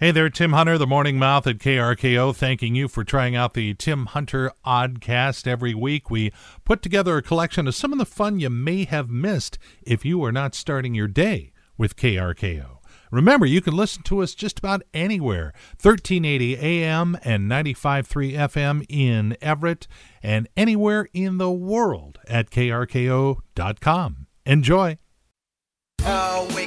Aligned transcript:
Hey 0.00 0.12
there, 0.12 0.30
Tim 0.30 0.52
Hunter, 0.52 0.78
the 0.78 0.86
Morning 0.86 1.18
Mouth 1.18 1.44
at 1.48 1.58
KRKO, 1.58 2.32
thanking 2.32 2.76
you 2.76 2.86
for 2.86 3.02
trying 3.02 3.34
out 3.34 3.54
the 3.54 3.74
Tim 3.74 4.06
Hunter 4.06 4.52
Oddcast 4.64 5.48
every 5.48 5.74
week. 5.74 6.08
We 6.08 6.30
put 6.64 6.82
together 6.82 7.16
a 7.16 7.22
collection 7.22 7.66
of 7.66 7.74
some 7.74 7.90
of 7.90 7.98
the 7.98 8.06
fun 8.06 8.38
you 8.38 8.48
may 8.48 8.84
have 8.84 9.10
missed 9.10 9.58
if 9.82 10.04
you 10.04 10.22
are 10.22 10.30
not 10.30 10.54
starting 10.54 10.94
your 10.94 11.08
day 11.08 11.50
with 11.76 11.96
KRKO. 11.96 12.78
Remember, 13.10 13.44
you 13.44 13.60
can 13.60 13.74
listen 13.74 14.04
to 14.04 14.22
us 14.22 14.36
just 14.36 14.60
about 14.60 14.84
anywhere 14.94 15.52
1380 15.82 16.58
AM 16.58 17.18
and 17.24 17.50
95.3 17.50 18.34
FM 18.34 18.86
in 18.88 19.36
Everett 19.42 19.88
and 20.22 20.48
anywhere 20.56 21.08
in 21.12 21.38
the 21.38 21.50
world 21.50 22.20
at 22.28 22.50
krko.com. 22.50 24.28
Enjoy. 24.46 24.96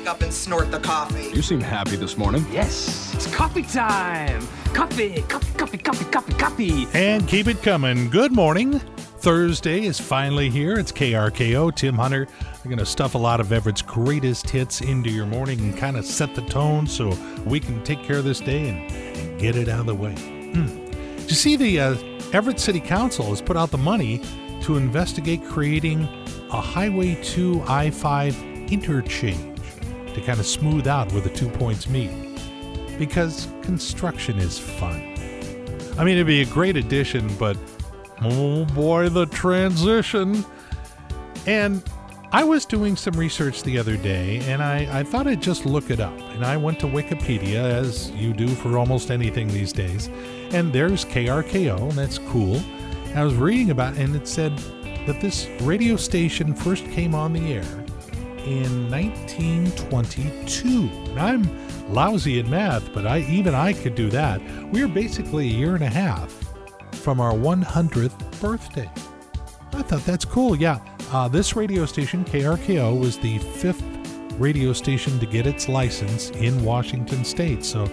Wake 0.01 0.09
up 0.09 0.21
and 0.21 0.33
snort 0.33 0.71
the 0.71 0.79
coffee. 0.79 1.29
You 1.33 1.41
seem 1.41 1.61
happy 1.61 1.95
this 1.95 2.17
morning. 2.17 2.45
Yes, 2.51 3.13
it's 3.13 3.27
coffee 3.33 3.61
time. 3.61 4.47
Coffee, 4.73 5.21
coffee, 5.23 5.53
coffee, 5.57 5.77
coffee, 5.77 6.05
coffee, 6.05 6.33
coffee. 6.33 6.87
And 6.93 7.27
keep 7.27 7.47
it 7.47 7.61
coming. 7.61 8.09
Good 8.09 8.31
morning. 8.31 8.79
Thursday 9.19 9.85
is 9.85 9.99
finally 9.99 10.49
here. 10.49 10.79
It's 10.79 10.91
KRKO. 10.91 11.75
Tim 11.75 11.95
Hunter. 11.95 12.27
I'm 12.41 12.63
going 12.63 12.79
to 12.79 12.85
stuff 12.85 13.13
a 13.13 13.19
lot 13.19 13.39
of 13.39 13.51
Everett's 13.51 13.83
greatest 13.83 14.49
hits 14.49 14.81
into 14.81 15.11
your 15.11 15.27
morning 15.27 15.59
and 15.59 15.77
kind 15.77 15.97
of 15.97 16.05
set 16.05 16.33
the 16.33 16.41
tone 16.43 16.87
so 16.87 17.15
we 17.45 17.59
can 17.59 17.83
take 17.83 18.01
care 18.01 18.17
of 18.17 18.23
this 18.23 18.39
day 18.39 18.69
and, 18.69 18.91
and 18.91 19.39
get 19.39 19.55
it 19.55 19.69
out 19.69 19.81
of 19.81 19.85
the 19.85 19.95
way. 19.95 20.15
Hmm. 20.15 20.87
You 21.27 21.35
see, 21.35 21.55
the 21.55 21.79
uh, 21.79 21.95
Everett 22.33 22.59
City 22.59 22.79
Council 22.79 23.27
has 23.27 23.41
put 23.41 23.55
out 23.55 23.69
the 23.69 23.77
money 23.77 24.23
to 24.63 24.77
investigate 24.77 25.45
creating 25.45 26.03
a 26.51 26.59
Highway 26.59 27.21
2 27.23 27.63
I 27.67 27.91
5 27.91 28.35
interchange 28.71 29.50
to 30.13 30.21
kind 30.21 30.39
of 30.39 30.45
smooth 30.45 30.87
out 30.87 31.11
where 31.11 31.21
the 31.21 31.29
two 31.29 31.49
points 31.49 31.87
meet. 31.87 32.11
Because 32.97 33.47
construction 33.61 34.37
is 34.37 34.59
fun. 34.59 35.01
I 35.97 36.03
mean, 36.03 36.15
it'd 36.15 36.27
be 36.27 36.41
a 36.41 36.45
great 36.45 36.77
addition, 36.77 37.33
but 37.37 37.57
oh 38.21 38.65
boy, 38.65 39.09
the 39.09 39.25
transition. 39.27 40.45
And 41.45 41.83
I 42.33 42.43
was 42.43 42.65
doing 42.65 42.95
some 42.95 43.13
research 43.15 43.63
the 43.63 43.77
other 43.77 43.97
day 43.97 44.39
and 44.49 44.63
I, 44.63 44.99
I 44.99 45.03
thought 45.03 45.27
I'd 45.27 45.41
just 45.41 45.65
look 45.65 45.89
it 45.89 45.99
up. 45.99 46.17
And 46.17 46.45
I 46.45 46.55
went 46.55 46.79
to 46.79 46.85
Wikipedia, 46.85 47.55
as 47.55 48.09
you 48.11 48.33
do 48.33 48.47
for 48.47 48.77
almost 48.77 49.11
anything 49.11 49.47
these 49.49 49.73
days. 49.73 50.07
And 50.51 50.71
there's 50.71 51.03
KRKO, 51.05 51.89
and 51.89 51.91
that's 51.91 52.19
cool. 52.19 52.55
And 52.55 53.19
I 53.19 53.23
was 53.23 53.35
reading 53.35 53.71
about 53.71 53.95
it, 53.95 53.99
and 53.99 54.15
it 54.15 54.27
said 54.27 54.57
that 55.07 55.19
this 55.19 55.47
radio 55.61 55.97
station 55.97 56.53
first 56.53 56.85
came 56.91 57.13
on 57.13 57.33
the 57.33 57.53
air 57.53 57.80
in 58.45 58.89
1922. 58.89 61.13
Now, 61.13 61.27
I'm 61.27 61.93
lousy 61.93 62.39
at 62.39 62.47
math, 62.47 62.93
but 62.93 63.05
I 63.05 63.19
even 63.21 63.53
I 63.53 63.73
could 63.73 63.95
do 63.95 64.09
that. 64.09 64.41
We 64.71 64.81
are 64.81 64.87
basically 64.87 65.49
a 65.49 65.53
year 65.53 65.75
and 65.75 65.83
a 65.83 65.89
half 65.89 66.33
from 66.93 67.19
our 67.19 67.33
100th 67.33 68.41
birthday. 68.41 68.89
I 69.73 69.81
thought 69.83 70.05
that's 70.05 70.25
cool. 70.25 70.55
Yeah, 70.55 70.79
uh, 71.11 71.27
this 71.27 71.55
radio 71.55 71.85
station, 71.85 72.25
KRKO, 72.25 72.99
was 72.99 73.17
the 73.17 73.39
fifth 73.39 73.83
radio 74.33 74.73
station 74.73 75.19
to 75.19 75.25
get 75.25 75.45
its 75.45 75.69
license 75.69 76.29
in 76.31 76.63
Washington 76.63 77.23
state. 77.23 77.63
So, 77.65 77.85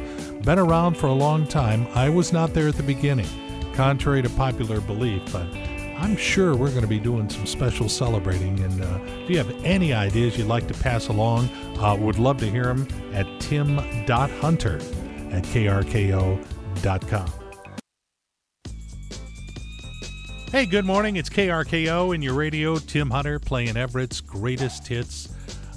been 0.42 0.58
around 0.58 0.96
for 0.96 1.06
a 1.06 1.12
long 1.12 1.46
time. 1.46 1.86
I 1.94 2.08
was 2.08 2.32
not 2.32 2.54
there 2.54 2.68
at 2.68 2.76
the 2.76 2.82
beginning, 2.82 3.28
contrary 3.74 4.22
to 4.22 4.30
popular 4.30 4.80
belief, 4.80 5.22
but 5.32 5.46
I'm 5.98 6.16
sure 6.16 6.54
we're 6.54 6.70
going 6.70 6.82
to 6.82 6.86
be 6.86 7.00
doing 7.00 7.28
some 7.28 7.44
special 7.44 7.88
celebrating. 7.88 8.60
And 8.60 8.82
uh, 8.82 9.00
if 9.24 9.30
you 9.30 9.36
have 9.38 9.52
any 9.64 9.92
ideas 9.92 10.38
you'd 10.38 10.46
like 10.46 10.68
to 10.68 10.74
pass 10.74 11.08
along, 11.08 11.48
uh, 11.78 11.96
would 11.96 12.20
love 12.20 12.38
to 12.38 12.48
hear 12.48 12.64
them 12.64 12.86
at 13.12 13.26
tim.hunter 13.40 14.76
at 14.76 15.42
krko.com. 15.42 17.32
Hey, 20.52 20.66
good 20.66 20.84
morning. 20.84 21.16
It's 21.16 21.28
KRKO 21.28 22.14
in 22.14 22.22
your 22.22 22.34
radio. 22.34 22.78
Tim 22.78 23.10
Hunter 23.10 23.40
playing 23.40 23.76
Everett's 23.76 24.20
greatest 24.20 24.86
hits. 24.86 25.28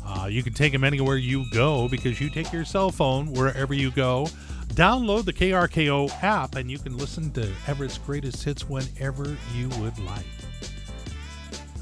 Uh, 0.06 0.28
you 0.28 0.44
can 0.44 0.54
take 0.54 0.72
them 0.72 0.84
anywhere 0.84 1.18
you 1.18 1.46
go 1.52 1.88
because 1.90 2.22
you 2.22 2.30
take 2.30 2.54
your 2.54 2.64
cell 2.64 2.92
phone 2.92 3.32
wherever 3.34 3.74
you 3.74 3.90
go. 3.92 4.28
Download 4.72 5.26
the 5.26 5.34
KRKO 5.34 6.24
app 6.24 6.56
and 6.56 6.72
you 6.72 6.80
can 6.80 6.98
listen 6.98 7.30
to 7.32 7.52
Everett's 7.68 7.98
greatest 7.98 8.44
hits 8.44 8.70
whenever 8.70 9.36
you 9.54 9.68
would 9.80 10.00
like. 10.00 10.26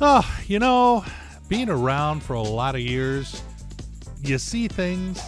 Oh, 0.01 0.27
you 0.47 0.57
know, 0.57 1.05
being 1.47 1.69
around 1.69 2.23
for 2.23 2.33
a 2.33 2.41
lot 2.41 2.73
of 2.73 2.81
years, 2.81 3.43
you 4.21 4.39
see 4.39 4.67
things 4.67 5.21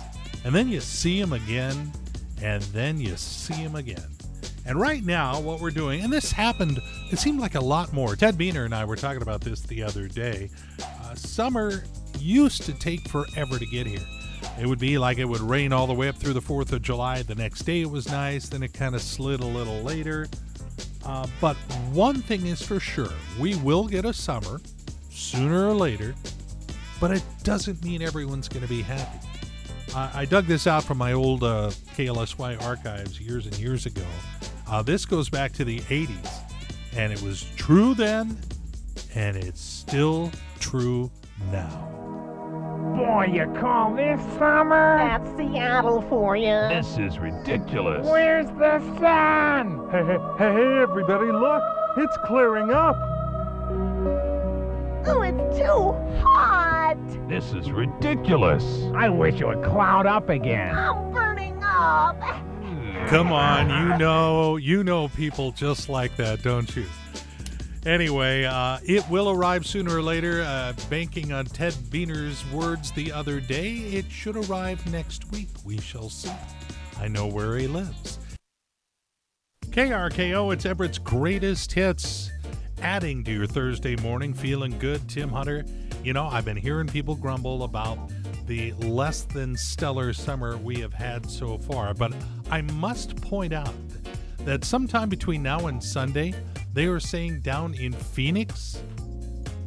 and 0.44 0.56
then 0.56 0.70
you 0.70 0.80
see 0.80 1.22
them 1.22 1.34
again 1.34 1.92
and 2.42 2.64
then 2.64 3.00
you 3.00 3.16
see 3.16 3.64
them 3.64 3.76
again. 3.76 4.10
And 4.66 4.80
right 4.80 5.04
now, 5.04 5.40
what 5.40 5.60
we're 5.60 5.72
doing, 5.72 6.02
and 6.02 6.12
this 6.12 6.32
happened, 6.32 6.80
it 7.12 7.20
seemed 7.20 7.40
like 7.40 7.56
a 7.56 7.62
lot 7.62 7.94
more. 7.94 8.16
Ted 8.16 8.38
Buehner 8.38 8.66
and 8.66 8.74
I 8.74 8.86
were 8.86 8.96
talking 8.96 9.22
about 9.22 9.42
this 9.42 9.62
the 9.62 9.84
other 9.84 10.08
day. 10.08 10.50
Uh, 10.80 11.14
summer 11.14 11.84
used 12.20 12.64
to 12.64 12.74
take 12.74 13.08
forever 13.08 13.60
to 13.60 13.66
get 13.68 13.86
here. 13.86 14.00
It 14.60 14.68
would 14.68 14.80
be 14.80 14.98
like 14.98 15.18
it 15.18 15.26
would 15.26 15.42
rain 15.42 15.74
all 15.74 15.88
the 15.88 15.94
way 15.94 16.10
up 16.10 16.16
through 16.18 16.34
the 16.34 16.42
4th 16.42 16.72
of 16.72 16.82
July. 16.82 17.24
The 17.24 17.36
next 17.36 17.64
day 17.64 17.82
it 17.82 17.90
was 17.90 18.10
nice, 18.10 18.50
then 18.50 18.64
it 18.64 18.74
kind 18.74 18.96
of 18.96 19.02
slid 19.02 19.40
a 19.42 19.46
little 19.46 19.82
later. 19.82 20.28
Uh, 21.06 21.28
but 21.40 21.56
one 21.92 22.22
thing 22.22 22.46
is 22.46 22.62
for 22.62 22.80
sure 22.80 23.10
we 23.40 23.56
will 23.58 23.88
get 23.88 24.06
a 24.06 24.14
summer 24.14 24.62
sooner 25.10 25.68
or 25.68 25.74
later, 25.74 26.14
but 27.00 27.12
it 27.12 27.24
doesn't 27.44 27.84
mean 27.84 28.02
everyone's 28.02 28.48
going 28.48 28.62
to 28.64 28.70
be 28.70 28.82
happy. 28.82 29.28
I 29.94 30.24
dug 30.24 30.46
this 30.46 30.68
out 30.68 30.86
from 30.86 30.98
my 30.98 31.12
old 31.12 31.44
uh, 31.44 31.72
KLSY 31.96 32.64
archives 32.64 33.20
years 33.20 33.46
and 33.46 33.58
years 33.60 33.86
ago. 33.86 34.06
Uh, 34.66 34.82
this 34.82 35.06
goes 35.06 35.30
back 35.30 35.52
to 35.54 35.66
the 35.66 35.80
80s, 35.82 36.30
and 36.96 37.12
it 37.12 37.22
was 37.22 37.44
true 37.58 37.94
then, 37.94 38.38
and 39.16 39.36
it's 39.36 39.60
still 39.60 40.32
true 40.60 41.12
now. 41.52 42.11
Boy, 43.02 43.32
you 43.34 43.52
call 43.60 43.96
this 43.96 44.22
summer? 44.38 44.98
That's 45.00 45.28
Seattle 45.36 46.04
for 46.04 46.36
you. 46.36 46.52
This 46.70 47.00
is 47.00 47.18
ridiculous. 47.18 48.06
Where's 48.06 48.46
the 48.60 48.78
sun? 49.00 49.90
Hey, 49.90 50.06
hey, 50.06 50.20
hey, 50.38 50.82
everybody, 50.84 51.32
look! 51.32 51.64
It's 51.98 52.16
clearing 52.24 52.70
up. 52.70 52.96
Oh, 55.08 55.24
it's 55.24 55.58
too 55.58 56.22
hot. 56.24 56.96
This 57.28 57.54
is 57.54 57.72
ridiculous. 57.72 58.64
I 58.94 59.10
wish 59.10 59.42
it 59.42 59.48
would 59.48 59.64
cloud 59.64 60.06
up 60.06 60.30
again. 60.30 60.76
I'm 60.76 61.12
burning 61.12 61.60
up. 61.64 62.22
Come 63.08 63.34
on, 63.34 63.68
you 63.68 63.98
know, 63.98 64.58
you 64.58 64.84
know 64.84 65.08
people 65.08 65.52
just 65.54 65.90
like 65.90 66.16
that, 66.18 66.44
don't 66.44 66.76
you? 66.76 66.86
Anyway, 67.86 68.44
uh, 68.44 68.78
it 68.84 69.08
will 69.09 69.30
arrive 69.31 69.66
sooner 69.66 69.97
or 69.97 70.03
later. 70.03 70.44
Uh, 70.44 70.74
banking 70.90 71.31
on 71.31 71.46
Ted 71.46 71.74
Buehner's 71.74 72.46
words 72.52 72.92
the 72.92 73.12
other 73.12 73.40
day, 73.40 73.74
it 73.74 74.09
should 74.12 74.38
arrive 74.38 74.86
next 74.92 75.31
week. 75.31 75.50
We 75.66 75.80
shall 75.80 76.09
see. 76.09 76.31
I 77.00 77.08
know 77.08 77.25
where 77.28 77.58
he 77.58 77.68
lives. 77.68 78.20
KRKO, 79.72 80.53
it's 80.53 80.66
Everett's 80.66 81.00
greatest 81.00 81.72
hits. 81.72 82.30
Adding 82.84 83.24
to 83.24 83.31
your 83.31 83.47
Thursday 83.47 83.96
morning, 83.96 84.34
feeling 84.34 84.78
good, 84.78 85.08
Tim 85.09 85.30
Hunter. 85.30 85.66
You 86.03 86.14
know, 86.14 86.28
I've 86.28 86.46
been 86.46 86.58
hearing 86.58 86.88
people 86.88 87.16
grumble 87.16 87.64
about 87.64 87.97
the 88.46 88.74
less 88.74 89.24
than 89.24 89.56
stellar 89.56 90.14
summer 90.14 90.58
we 90.58 90.80
have 90.81 90.94
had 90.94 91.30
so 91.30 91.58
far, 91.58 91.94
but 91.94 92.14
I 92.50 92.62
must 92.62 93.16
point 93.22 93.53
out 93.53 93.74
that 94.46 94.66
sometime 94.66 95.09
between 95.09 95.44
now 95.44 95.68
and 95.68 95.84
Sunday, 95.84 96.34
they 96.74 96.85
are 96.85 97.00
saying 97.00 97.41
down 97.41 97.74
in 97.75 97.94
Phoenix, 97.94 98.81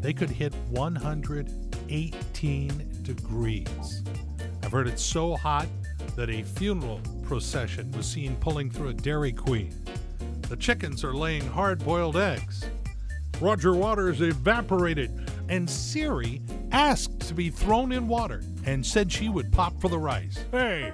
they 0.01 0.13
could 0.13 0.31
hit 0.31 0.53
118 0.71 3.03
degrees. 3.03 4.03
I've 4.63 4.73
heard 4.73 4.89
it's 4.89 5.03
so 5.03 5.37
hot 5.37 5.69
that 6.17 6.31
a 6.31 6.43
funeral 6.43 7.01
procession 7.23 7.91
was 7.93 8.07
seen 8.07 8.37
pulling 8.37 8.71
through 8.71 8.89
a 8.89 8.95
Dairy 8.95 9.33
Queen. 9.33 9.75
The 10.49 10.57
chickens 10.57 11.05
are 11.05 11.15
laying 11.15 11.47
hard 11.47 11.85
boiled 11.85 12.17
eggs. 12.17 12.65
Roger 13.41 13.75
Waters 13.75 14.21
evaporated, 14.21 15.31
and 15.49 15.69
Siri 15.69 16.41
asked 16.71 17.21
to 17.21 17.35
be 17.35 17.51
thrown 17.51 17.93
in 17.93 18.09
water 18.09 18.43
and 18.65 18.85
said 18.85 19.11
she 19.11 19.29
would 19.29 19.53
pop 19.53 19.81
for 19.81 19.89
the 19.89 19.99
rice. 19.99 20.45
Hey! 20.51 20.93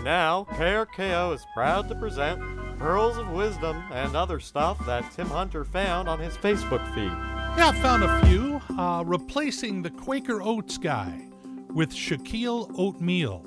And 0.00 0.06
now, 0.06 0.46
KRKO 0.52 1.34
is 1.34 1.46
proud 1.52 1.86
to 1.90 1.94
present 1.94 2.40
Pearls 2.78 3.18
of 3.18 3.28
Wisdom 3.32 3.84
and 3.92 4.16
other 4.16 4.40
stuff 4.40 4.78
that 4.86 5.12
Tim 5.12 5.26
Hunter 5.26 5.62
found 5.62 6.08
on 6.08 6.18
his 6.18 6.38
Facebook 6.38 6.82
feed. 6.94 7.12
Yeah, 7.58 7.68
I 7.68 7.72
found 7.82 8.04
a 8.04 8.24
few. 8.24 8.62
Uh, 8.78 9.02
replacing 9.04 9.82
the 9.82 9.90
Quaker 9.90 10.40
Oats 10.40 10.78
guy 10.78 11.28
with 11.74 11.90
Shaquille 11.90 12.74
Oatmeal. 12.78 13.44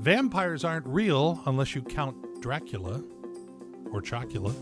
Vampires 0.00 0.64
aren't 0.64 0.86
real 0.86 1.40
unless 1.46 1.74
you 1.74 1.80
count 1.80 2.42
Dracula 2.42 3.02
or 3.92 4.02
Chocula. 4.02 4.52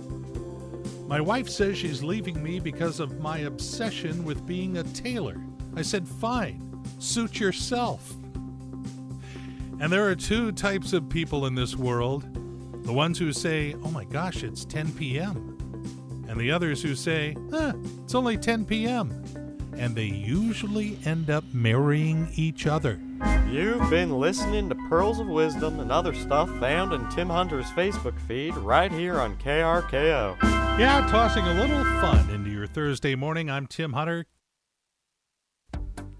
My 1.08 1.20
wife 1.20 1.48
says 1.48 1.78
she's 1.78 2.04
leaving 2.04 2.40
me 2.40 2.60
because 2.60 3.00
of 3.00 3.18
my 3.18 3.38
obsession 3.38 4.24
with 4.24 4.46
being 4.46 4.76
a 4.76 4.84
tailor. 4.84 5.44
I 5.74 5.82
said, 5.82 6.06
fine, 6.06 6.80
suit 7.00 7.40
yourself. 7.40 8.14
And 9.80 9.92
there 9.92 10.08
are 10.08 10.14
two 10.14 10.52
types 10.52 10.92
of 10.92 11.08
people 11.08 11.46
in 11.46 11.54
this 11.54 11.76
world 11.76 12.24
the 12.84 12.92
ones 12.92 13.18
who 13.18 13.32
say, 13.32 13.74
oh 13.82 13.90
my 13.90 14.04
gosh, 14.04 14.42
it's 14.42 14.64
10 14.66 14.92
p.m., 14.92 15.56
and 16.28 16.38
the 16.38 16.52
others 16.52 16.82
who 16.82 16.94
say, 16.94 17.34
eh, 17.54 17.72
it's 18.02 18.14
only 18.14 18.36
10 18.36 18.66
p.m. 18.66 19.10
And 19.76 19.96
they 19.96 20.04
usually 20.04 20.98
end 21.06 21.30
up 21.30 21.44
marrying 21.52 22.28
each 22.34 22.66
other. 22.66 23.00
You've 23.50 23.88
been 23.88 24.18
listening 24.18 24.68
to 24.68 24.74
Pearls 24.88 25.18
of 25.18 25.28
Wisdom 25.28 25.80
and 25.80 25.90
other 25.90 26.12
stuff 26.12 26.48
found 26.60 26.92
in 26.92 27.08
Tim 27.08 27.30
Hunter's 27.30 27.70
Facebook 27.70 28.18
feed 28.20 28.54
right 28.56 28.92
here 28.92 29.18
on 29.18 29.36
KRKO. 29.36 30.36
Yeah, 30.78 31.06
tossing 31.10 31.44
a 31.44 31.54
little 31.54 31.84
fun 32.00 32.28
into 32.30 32.50
your 32.50 32.66
Thursday 32.66 33.14
morning. 33.14 33.48
I'm 33.48 33.66
Tim 33.66 33.92
Hunter. 33.92 34.26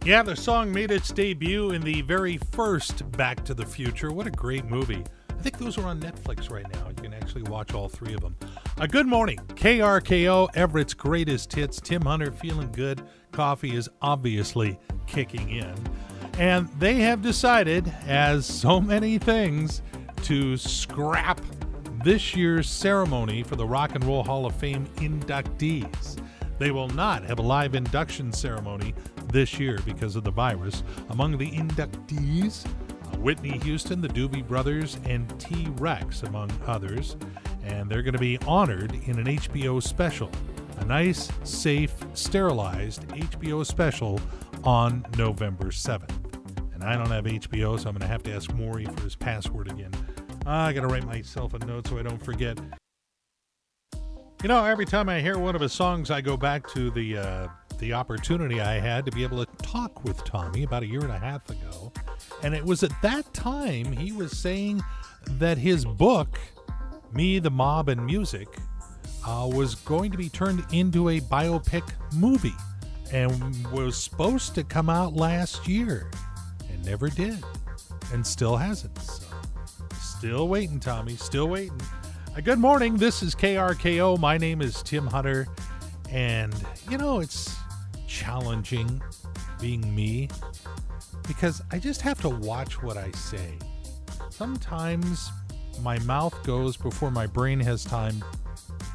Yeah, 0.05 0.23
the 0.23 0.37
song 0.37 0.71
made 0.71 0.91
its 0.91 1.11
debut 1.11 1.71
in 1.71 1.81
the 1.81 2.03
very 2.03 2.37
first 2.53 3.11
Back 3.13 3.43
to 3.47 3.55
the 3.55 3.65
Future. 3.65 4.13
What 4.13 4.27
a 4.27 4.31
great 4.31 4.67
movie. 4.67 5.03
I 5.31 5.41
think 5.41 5.57
those 5.57 5.79
are 5.79 5.87
on 5.87 5.99
Netflix 5.99 6.51
right 6.51 6.71
now. 6.75 6.89
You 6.91 6.95
can 6.97 7.15
actually 7.15 7.45
watch 7.45 7.73
all 7.73 7.89
three 7.89 8.13
of 8.13 8.21
them. 8.21 8.37
A 8.77 8.87
good 8.87 9.07
morning. 9.07 9.39
KRKO, 9.55 10.55
Everett's 10.55 10.93
greatest 10.93 11.55
hits. 11.55 11.81
Tim 11.81 12.03
Hunter 12.03 12.31
feeling 12.33 12.71
good. 12.71 13.01
Coffee 13.33 13.75
is 13.75 13.89
obviously 14.03 14.79
kicking 15.07 15.49
in. 15.49 15.75
And 16.39 16.69
they 16.79 16.97
have 16.97 17.23
decided, 17.23 17.91
as 18.07 18.45
so 18.45 18.83
many 18.83 19.17
things, 19.17 19.81
to 20.25 20.59
scrap 20.59 21.41
this 22.05 22.37
year's 22.37 22.69
ceremony 22.69 23.43
for 23.43 23.57
the 23.57 23.67
Rock 23.67 23.95
and 23.95 24.05
Roll 24.05 24.23
Hall 24.23 24.45
of 24.45 24.55
Fame 24.55 24.87
inductees. 24.97 26.21
They 26.59 26.71
will 26.71 26.89
not 26.89 27.25
have 27.25 27.39
a 27.39 27.43
live 27.43 27.75
induction 27.75 28.33
ceremony 28.33 28.95
this 29.35 29.59
year 29.59 29.79
because 29.85 30.15
of 30.15 30.23
the 30.23 30.31
virus. 30.31 30.85
Among 31.11 31.37
the 31.37 31.51
inductees, 31.51 32.65
uh, 32.65 33.17
Whitney 33.19 33.59
Houston, 33.59 34.01
the 34.01 34.09
Doobie 34.09 34.47
Brothers, 34.47 34.97
and 35.05 35.29
T 35.41 35.67
Rex, 35.77 36.23
among 36.23 36.51
others. 36.67 37.17
And 37.65 37.91
they're 37.91 38.03
going 38.03 38.15
to 38.15 38.21
be 38.21 38.39
honored 38.47 38.93
in 39.07 39.19
an 39.19 39.27
HBO 39.27 39.83
special, 39.83 40.31
a 40.79 40.85
nice, 40.85 41.31
safe, 41.43 41.93
sterilized 42.15 43.09
HBO 43.09 43.67
special 43.67 44.21
on 44.63 45.05
November 45.19 45.67
7th. 45.67 46.15
And 46.73 46.85
I 46.85 46.97
don't 46.97 47.11
have 47.11 47.25
HBO, 47.25 47.79
so 47.79 47.89
I'm 47.89 47.95
going 47.95 48.03
to 48.03 48.07
have 48.07 48.23
to 48.23 48.33
ask 48.33 48.53
Maury 48.55 48.85
for 48.85 49.03
his 49.03 49.17
password 49.17 49.69
again. 49.69 49.91
I 50.47 50.73
got 50.73 50.83
to 50.83 50.87
write 50.87 51.07
myself 51.07 51.55
a 51.55 51.59
note 51.59 51.89
so 51.89 51.99
I 51.99 52.03
don't 52.03 52.23
forget. 52.23 52.57
You 54.43 54.49
know, 54.49 54.65
every 54.65 54.85
time 54.85 55.09
I 55.09 55.21
hear 55.21 55.39
one 55.39 55.57
of 55.57 55.61
his 55.61 55.73
songs, 55.73 56.11
I 56.11 56.21
go 56.21 56.37
back 56.37 56.69
to 56.75 56.91
the 56.91 57.17
uh, 57.17 57.49
the 57.79 57.93
opportunity 57.93 58.61
I 58.61 58.79
had 58.79 59.05
to 59.07 59.13
be 59.13 59.23
able 59.23 59.45
to 59.45 59.57
talk 59.57 60.05
with 60.05 60.25
Tommy 60.25 60.63
about 60.63 60.83
a 60.83 60.87
year 60.87 61.01
and 61.01 61.11
a 61.11 61.19
half 61.19 61.49
ago, 61.51 61.93
and 62.43 62.55
it 62.55 62.65
was 62.65 62.83
at 62.83 62.93
that 63.03 63.33
time 63.35 63.93
he 63.93 64.13
was 64.13 64.37
saying 64.37 64.83
that 65.33 65.59
his 65.59 65.85
book, 65.85 66.39
"Me, 67.13 67.39
the 67.39 67.51
Mob, 67.51 67.89
and 67.89 68.05
Music," 68.05 68.49
uh, 69.27 69.49
was 69.53 69.75
going 69.75 70.11
to 70.11 70.19
be 70.19 70.29
turned 70.29 70.65
into 70.73 71.09
a 71.09 71.21
biopic 71.21 71.89
movie, 72.15 72.55
and 73.13 73.67
was 73.73 73.97
supposed 73.97 74.55
to 74.55 74.65
come 74.65 74.91
out 74.91 75.15
last 75.15 75.67
year, 75.69 76.11
and 76.71 76.85
never 76.85 77.09
did, 77.09 77.43
and 78.13 78.27
still 78.27 78.57
hasn't. 78.57 78.99
So, 78.99 79.25
still 80.01 80.49
waiting, 80.49 80.81
Tommy. 80.81 81.17
Still 81.17 81.49
waiting. 81.49 81.81
Uh, 82.37 82.41
good 82.41 82.59
morning. 82.59 82.97
This 82.97 83.23
is 83.23 83.35
KRKO. 83.35 84.19
My 84.19 84.39
name 84.39 84.61
is 84.61 84.83
Tim 84.83 85.07
Hunter. 85.07 85.47
And, 86.11 86.55
you 86.91 86.99
know, 86.99 87.21
it's 87.21 87.54
challenging 88.25 89.03
being 89.61 89.95
me 89.95 90.29
because 91.27 91.63
I 91.71 91.79
just 91.79 92.01
have 92.01 92.21
to 92.23 92.29
watch 92.29 92.83
what 92.83 92.97
I 92.97 93.11
say. 93.13 93.59
Sometimes 94.31 95.31
my 95.83 95.99
mouth 96.01 96.35
goes 96.45 96.77
before 96.77 97.11
my 97.11 97.27
brain 97.27 97.61
has 97.61 97.85
time 97.85 98.25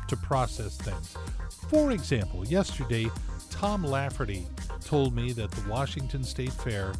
to 0.08 0.18
process 0.18 0.78
things. 0.78 1.16
For 1.70 1.92
example, 1.92 2.46
yesterday, 2.46 3.10
Tom 3.52 3.84
Lafferty 3.84 4.48
told 4.84 5.16
me 5.16 5.32
that 5.34 5.52
the 5.52 5.70
Washington 5.70 6.24
State 6.24 6.54
Fair 6.54 6.94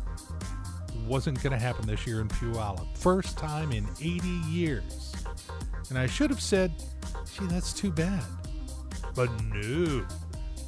wasn't 1.08 1.42
going 1.42 1.54
to 1.54 1.60
happen 1.60 1.88
this 1.88 2.06
year 2.06 2.22
in 2.22 2.28
Puyallup. 2.28 2.96
First 2.96 3.38
time 3.38 3.72
in 3.72 3.88
80 4.00 4.28
years. 4.48 5.16
And 5.90 5.98
I 5.98 6.06
should 6.06 6.30
have 6.30 6.42
said, 6.42 6.72
gee, 7.34 7.48
that's 7.48 7.74
too 7.74 7.92
bad. 7.92 8.24
But 9.16 9.30
no. 9.44 10.06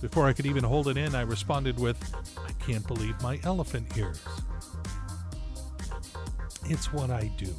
Before 0.02 0.28
I 0.28 0.34
could 0.34 0.48
even 0.48 0.64
hold 0.64 0.88
it 0.88 0.98
in, 0.98 1.14
I 1.14 1.22
responded 1.22 1.80
with, 1.80 1.98
I 2.38 2.52
can't 2.64 2.86
believe 2.88 3.22
my 3.22 3.40
elephant 3.44 3.96
ears. 3.96 4.20
It's 6.66 6.92
what 6.92 7.12
I 7.12 7.32
do. 7.38 7.54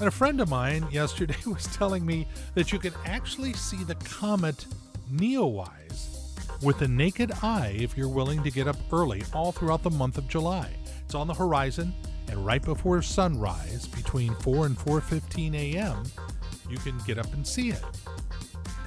And 0.00 0.08
a 0.08 0.10
friend 0.10 0.40
of 0.40 0.48
mine 0.48 0.86
yesterday 0.90 1.36
was 1.46 1.66
telling 1.68 2.04
me 2.04 2.26
that 2.54 2.72
you 2.72 2.78
can 2.78 2.92
actually 3.04 3.52
see 3.52 3.84
the 3.84 3.94
comet 3.96 4.66
Neowise 5.12 6.62
with 6.62 6.78
the 6.78 6.88
naked 6.88 7.30
eye 7.42 7.76
if 7.78 7.96
you're 7.96 8.08
willing 8.08 8.42
to 8.42 8.50
get 8.50 8.66
up 8.66 8.76
early 8.92 9.22
all 9.32 9.52
throughout 9.52 9.82
the 9.82 9.90
month 9.90 10.18
of 10.18 10.26
July. 10.26 10.70
It's 11.04 11.14
on 11.14 11.26
the 11.26 11.34
horizon 11.34 11.92
and 12.28 12.44
right 12.44 12.62
before 12.62 13.02
sunrise 13.02 13.86
between 13.86 14.34
4 14.36 14.66
and 14.66 14.78
4:15 14.78 15.54
a.m. 15.54 16.02
you 16.68 16.78
can 16.78 16.98
get 17.06 17.18
up 17.18 17.32
and 17.34 17.46
see 17.46 17.70
it. 17.70 17.82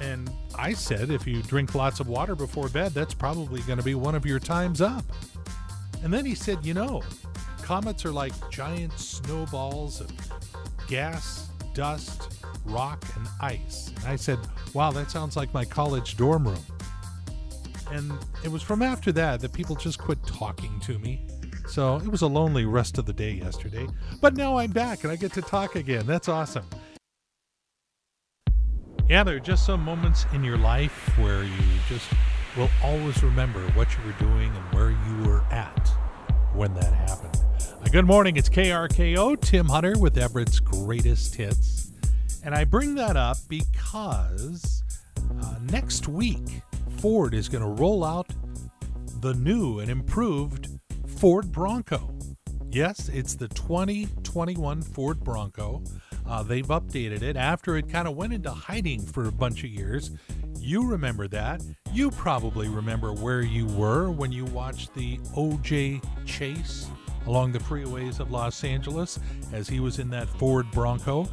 And 0.00 0.30
I 0.54 0.72
said 0.72 1.10
if 1.10 1.26
you 1.26 1.42
drink 1.42 1.74
lots 1.74 2.00
of 2.00 2.08
water 2.08 2.34
before 2.34 2.68
bed 2.68 2.92
that's 2.92 3.14
probably 3.14 3.60
going 3.62 3.78
to 3.78 3.84
be 3.84 3.94
one 3.94 4.14
of 4.14 4.24
your 4.24 4.38
times 4.38 4.80
up. 4.80 5.04
And 6.02 6.12
then 6.12 6.24
he 6.24 6.34
said, 6.34 6.64
"You 6.64 6.74
know, 6.74 7.02
comets 7.62 8.04
are 8.04 8.12
like 8.12 8.32
giant 8.50 8.98
snowballs 8.98 10.00
of 10.00 10.10
gas, 10.86 11.48
dust, 11.74 12.38
rock 12.64 13.04
and 13.16 13.26
ice." 13.40 13.92
And 13.96 14.06
I 14.06 14.16
said, 14.16 14.38
"Wow, 14.74 14.92
that 14.92 15.10
sounds 15.10 15.36
like 15.36 15.52
my 15.52 15.64
college 15.64 16.16
dorm 16.16 16.46
room." 16.46 16.64
And 17.90 18.12
it 18.44 18.48
was 18.48 18.62
from 18.62 18.82
after 18.82 19.10
that 19.12 19.40
that 19.40 19.52
people 19.52 19.74
just 19.74 19.98
quit 19.98 20.24
talking 20.26 20.78
to 20.80 20.98
me. 20.98 21.26
So 21.68 21.96
it 21.96 22.08
was 22.08 22.22
a 22.22 22.26
lonely 22.26 22.64
rest 22.64 22.98
of 22.98 23.06
the 23.06 23.12
day 23.12 23.32
yesterday. 23.32 23.86
But 24.20 24.34
now 24.36 24.56
I'm 24.58 24.70
back 24.70 25.04
and 25.04 25.12
I 25.12 25.16
get 25.16 25.32
to 25.34 25.42
talk 25.42 25.76
again. 25.76 26.06
That's 26.06 26.28
awesome. 26.28 26.64
Yeah, 29.08 29.24
there 29.24 29.36
are 29.36 29.40
just 29.40 29.64
some 29.64 29.82
moments 29.82 30.26
in 30.34 30.44
your 30.44 30.58
life 30.58 31.16
where 31.16 31.42
you 31.42 31.50
just 31.88 32.12
will 32.58 32.68
always 32.84 33.22
remember 33.22 33.60
what 33.70 33.88
you 33.96 34.04
were 34.04 34.18
doing 34.18 34.54
and 34.54 34.74
where 34.74 34.90
you 34.90 35.26
were 35.26 35.40
at 35.50 35.88
when 36.52 36.74
that 36.74 36.92
happened. 36.92 37.40
Good 37.90 38.04
morning. 38.04 38.36
It's 38.36 38.50
KRKO, 38.50 39.40
Tim 39.40 39.64
Hunter 39.64 39.94
with 39.98 40.18
Everett's 40.18 40.60
greatest 40.60 41.36
hits. 41.36 41.90
And 42.44 42.54
I 42.54 42.64
bring 42.64 42.96
that 42.96 43.16
up 43.16 43.38
because 43.48 44.82
uh, 45.42 45.54
next 45.70 46.06
week, 46.06 46.60
Ford 46.98 47.32
is 47.32 47.48
going 47.48 47.64
to 47.64 47.82
roll 47.82 48.04
out 48.04 48.28
the 49.20 49.32
new 49.32 49.78
and 49.78 49.90
improved 49.90 50.68
Ford 51.16 51.50
Bronco. 51.50 52.14
Yes, 52.70 53.08
it's 53.08 53.34
the 53.36 53.48
2021 53.48 54.82
Ford 54.82 55.20
Bronco. 55.20 55.82
Uh, 56.28 56.42
they've 56.42 56.66
updated 56.66 57.22
it 57.22 57.36
after 57.36 57.76
it 57.76 57.88
kind 57.88 58.06
of 58.06 58.14
went 58.14 58.34
into 58.34 58.50
hiding 58.50 59.00
for 59.00 59.28
a 59.28 59.32
bunch 59.32 59.64
of 59.64 59.70
years. 59.70 60.10
You 60.58 60.86
remember 60.86 61.26
that. 61.28 61.62
You 61.92 62.10
probably 62.10 62.68
remember 62.68 63.12
where 63.12 63.40
you 63.40 63.66
were 63.66 64.10
when 64.10 64.30
you 64.30 64.44
watched 64.44 64.92
the 64.94 65.16
OJ 65.34 66.04
chase 66.26 66.88
along 67.26 67.52
the 67.52 67.58
freeways 67.58 68.20
of 68.20 68.30
Los 68.30 68.62
Angeles 68.62 69.18
as 69.52 69.68
he 69.68 69.80
was 69.80 69.98
in 69.98 70.10
that 70.10 70.28
Ford 70.28 70.70
Bronco. 70.70 71.26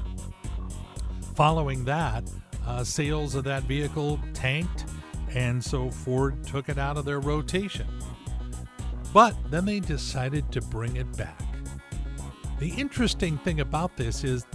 Following 1.35 1.83
that, 1.85 2.23
uh, 2.65 2.83
sales 2.83 3.35
of 3.35 3.43
that 3.43 3.63
vehicle 3.63 4.19
tanked, 4.33 4.85
and 5.33 5.61
so 5.61 5.91
Ford 5.91 6.41
took 6.45 6.69
it 6.69 6.77
out 6.77 6.97
of 6.97 7.03
their 7.03 7.19
rotation. 7.19 7.87
But 9.13 9.35
then 9.51 9.65
they 9.65 9.81
decided 9.81 10.51
to 10.53 10.61
bring 10.61 10.95
it 10.95 11.17
back. 11.17 11.41
The 12.59 12.69
interesting 12.69 13.37
thing 13.39 13.59
about 13.59 13.97
this 13.97 14.23
is 14.23 14.45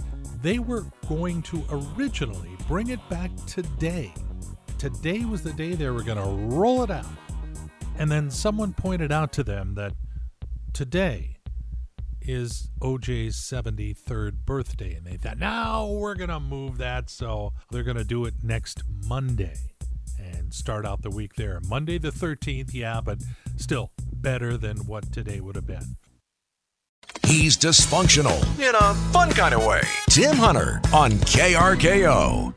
they 0.41 0.59
were 0.59 0.85
going 1.07 1.41
to 1.43 1.63
originally 1.69 2.55
bring 2.67 2.89
it 2.89 2.99
back 3.09 3.31
today. 3.45 4.13
Today 4.77 5.25
was 5.25 5.43
the 5.43 5.53
day 5.53 5.73
they 5.73 5.89
were 5.89 6.03
going 6.03 6.17
to 6.17 6.55
roll 6.55 6.83
it 6.83 6.89
out. 6.89 7.05
And 7.97 8.11
then 8.11 8.31
someone 8.31 8.73
pointed 8.73 9.11
out 9.11 9.31
to 9.33 9.43
them 9.43 9.75
that 9.75 9.93
today 10.73 11.37
is 12.21 12.69
OJ's 12.79 13.35
73rd 13.35 14.45
birthday. 14.45 14.95
And 14.95 15.05
they 15.05 15.17
thought, 15.17 15.37
now 15.37 15.87
we're 15.87 16.15
going 16.15 16.29
to 16.29 16.39
move 16.39 16.79
that. 16.79 17.09
So 17.09 17.53
they're 17.69 17.83
going 17.83 17.97
to 17.97 18.03
do 18.03 18.25
it 18.25 18.35
next 18.43 18.83
Monday 19.07 19.55
and 20.17 20.53
start 20.53 20.85
out 20.85 21.03
the 21.03 21.11
week 21.11 21.35
there. 21.35 21.59
Monday 21.67 21.97
the 21.97 22.11
13th, 22.11 22.73
yeah, 22.73 23.01
but 23.01 23.19
still 23.57 23.91
better 24.13 24.57
than 24.57 24.77
what 24.87 25.11
today 25.11 25.39
would 25.39 25.55
have 25.55 25.67
been. 25.67 25.97
He's 27.31 27.55
dysfunctional 27.55 28.43
In 28.59 28.75
a 28.75 28.93
fun 29.13 29.29
kind 29.31 29.53
of 29.53 29.65
way. 29.65 29.79
Tim 30.09 30.35
Hunter 30.35 30.81
on 30.91 31.11
KRKO. 31.11 32.53